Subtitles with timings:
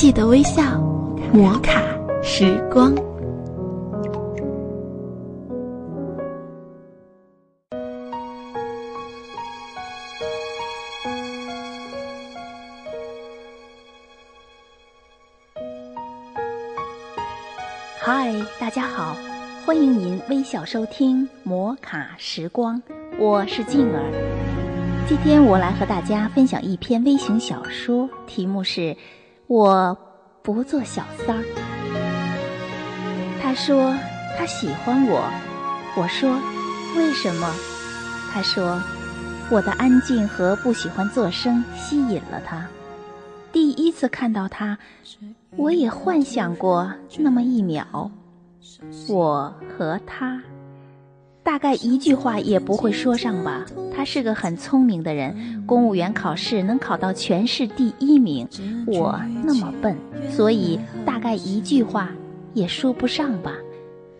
[0.00, 0.62] 记得微笑，
[1.30, 1.82] 摩卡
[2.22, 2.96] 时光。
[17.98, 19.14] 嗨，大家好，
[19.66, 22.82] 欢迎您微笑收听摩卡时光，
[23.18, 25.06] 我是静儿。
[25.06, 28.96] 今天我来和大家分享一篇微型小说，题目是。
[29.50, 29.98] 我
[30.42, 31.44] 不做小三儿。
[33.42, 33.92] 他说
[34.38, 35.28] 他喜欢我，
[35.96, 36.38] 我说
[36.96, 37.52] 为什么？
[38.32, 38.80] 他说
[39.50, 42.64] 我的安静和不喜欢做声吸引了他。
[43.50, 44.78] 第一次看到他，
[45.56, 46.88] 我也幻想过
[47.18, 48.08] 那么一秒，
[49.08, 50.40] 我和他。
[51.42, 53.64] 大概一句话也不会说上吧。
[53.94, 58.48] 他是个很聪明的人，公务员考试能考到全市第一名。
[58.86, 59.96] 我那么笨，
[60.30, 62.10] 所以大概一句话
[62.54, 63.54] 也说不上吧。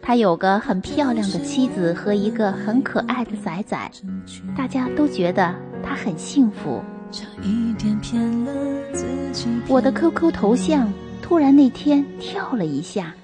[0.00, 3.90] 他有个很漂亮的妻子和一个很可爱的崽崽，
[4.56, 6.80] 大家都觉得他很幸福。
[9.68, 13.14] 我的 QQ 头像突然那天跳了一下，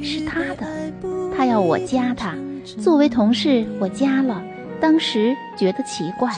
[0.00, 0.92] 是他的，
[1.36, 2.34] 他要我加他。
[2.80, 4.42] 作为同事，我加了，
[4.80, 6.30] 当时觉得奇怪，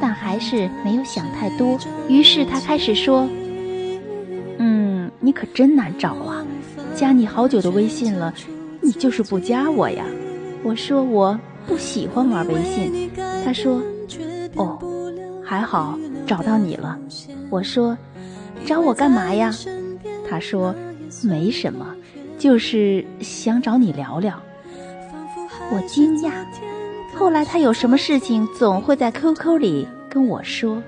[0.00, 1.78] 但还是没有想太多。
[2.08, 3.28] 于是他开始说
[4.58, 6.44] ：“嗯，你可真难找啊，
[6.94, 8.34] 加你好久的微信了，
[8.80, 10.04] 你就是不加我呀。”
[10.64, 13.10] 我说：“我不喜欢玩微信。”
[13.44, 13.80] 他说
[14.56, 14.78] ：“哦，
[15.44, 15.96] 还好
[16.26, 16.98] 找到你了。”
[17.48, 17.96] 我说
[18.66, 19.54] ：“找我干嘛呀？”
[20.28, 20.74] 他说
[21.22, 21.94] ：“没什么，
[22.38, 24.40] 就是想找你聊聊。”
[25.72, 26.30] 我惊讶，
[27.14, 30.82] 后来他有什么事情总会在 QQ 里跟我说，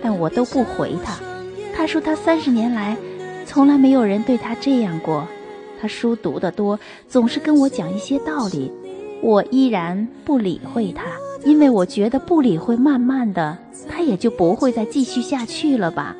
[0.00, 1.18] 但我都不回他。
[1.74, 2.96] 他说他三十年来
[3.46, 5.26] 从来没有人对他这样过。
[5.80, 8.70] 他书读得多，总是跟我讲一些道理，
[9.20, 11.02] 我依然不理会他，
[11.44, 13.58] 因为我觉得不理会，慢慢的
[13.88, 16.14] 他也就不会再继续下去了吧。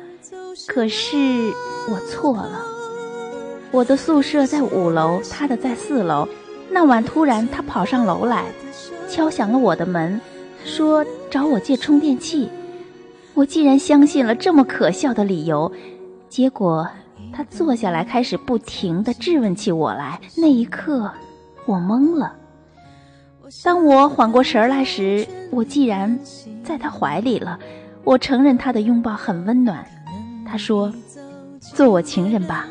[0.67, 1.53] 可是
[1.89, 2.59] 我错了，
[3.73, 6.27] 我的宿舍在五楼，他的在四楼。
[6.69, 8.45] 那晚突然，他跑上楼来，
[9.09, 10.21] 敲响了我的门，
[10.63, 12.47] 说找我借充电器。
[13.33, 15.71] 我竟然相信了这么可笑的理由。
[16.29, 16.87] 结果
[17.33, 20.21] 他坐下来，开始不停地质问起我来。
[20.37, 21.09] 那一刻，
[21.65, 22.35] 我懵了。
[23.63, 26.19] 当我缓过神来时，我竟然
[26.63, 27.57] 在他怀里了。
[28.03, 29.83] 我承认他的拥抱很温暖。
[30.45, 30.93] 他说
[31.59, 32.67] ：“做我情人吧，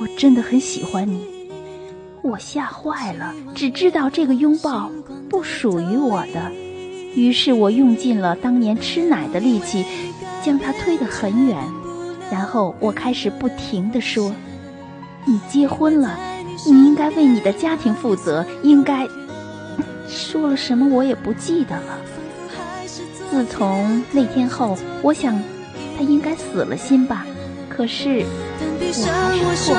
[0.00, 1.26] 我真的很喜欢你。”
[2.22, 4.90] 我吓坏了，只知道这个拥抱
[5.28, 6.50] 不属于我的，
[7.14, 9.84] 于是我用尽了当年吃奶的力气，
[10.42, 11.58] 将他推得很远，
[12.30, 14.34] 然后我开始不停地说
[15.26, 16.18] ：“你结婚了，
[16.64, 19.06] 你应该为你的家庭负责，应该……”
[20.08, 21.98] 说了什么我也不记得了。
[23.30, 25.38] 自从那天后，我想
[25.96, 27.26] 他应该死了心吧，
[27.68, 28.24] 可是。
[28.96, 29.74] 我还是错。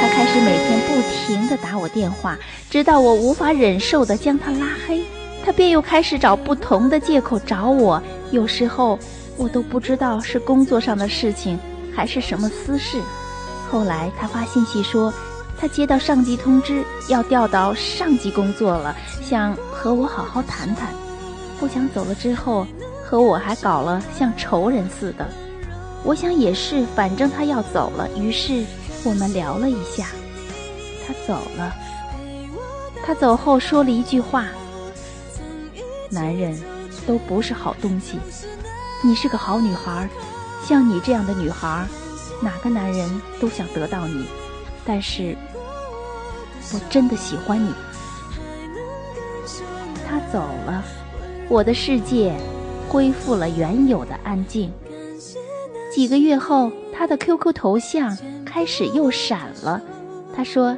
[0.00, 2.38] 他开始每天不停地打我电话，
[2.70, 5.02] 直到我无法忍受地将他拉黑，
[5.44, 8.00] 他便又开始找不同的借口找我。
[8.30, 8.98] 有时候
[9.36, 11.58] 我都不知道是工作上的事情
[11.94, 13.00] 还是什么私事。
[13.70, 15.12] 后来他发信息说，
[15.58, 20.88] 他接到上级通知要调到上级工作了，想和我好好谈谈。
[21.58, 22.66] 不想走了之后
[23.04, 25.26] 和我还搞了像仇人似的。
[26.04, 28.62] 我想也是，反正他要走了，于是
[29.04, 30.08] 我们聊了一下。
[31.06, 31.74] 他走了，
[33.04, 34.48] 他走后说了一句话
[36.12, 36.56] ：“男人
[37.06, 38.18] 都不是好东西。
[39.02, 40.06] 你是个好女孩，
[40.62, 41.86] 像你这样的女孩，
[42.42, 44.26] 哪个男人都想得到你。
[44.84, 45.34] 但是，
[46.74, 47.72] 我真的喜欢你。”
[50.06, 50.84] 他走了，
[51.48, 52.34] 我的世界
[52.90, 54.70] 恢复了原有的安静。
[55.94, 59.80] 几个月后，他的 QQ 头像开始又闪了。
[60.34, 60.76] 他说：“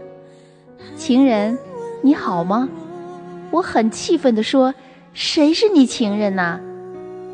[0.95, 1.59] 情人，
[2.03, 2.69] 你好吗？”
[3.51, 4.75] 我很气愤地说
[5.15, 6.61] ：“谁是你情人呐？”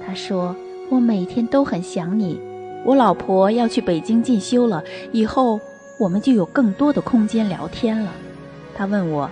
[0.06, 0.54] 他说
[0.90, 2.40] ：“我每天都很想你。
[2.84, 5.58] 我老婆要去北京进修了，以后
[5.98, 8.12] 我们就有更多的空间聊天了。”
[8.76, 9.28] 他问我：“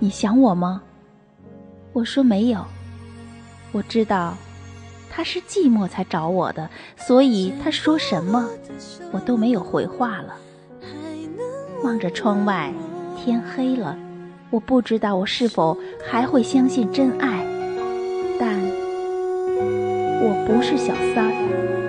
[0.00, 0.80] 你想我吗？”
[1.92, 2.64] 我说：“没有。”
[3.70, 4.34] 我知道。
[5.20, 8.48] 他是寂寞才找我的，所以他说什么，
[9.12, 10.34] 我都没有回话了。
[11.84, 12.72] 望着窗外，
[13.18, 13.98] 天黑了，
[14.48, 15.76] 我不知道我是否
[16.10, 17.44] 还会相信真爱，
[18.38, 18.58] 但
[20.22, 21.79] 我不是小三。